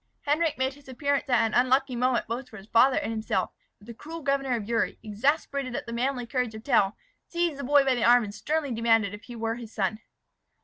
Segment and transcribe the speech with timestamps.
[0.25, 3.83] Henric made his appearance at an unlucky moment both for his father and himself; for
[3.85, 7.85] the cruel governor of Uri, exasperated at the manly courage of Tell, seized the boy
[7.85, 9.99] by the arm and sternly demanded if he were his son.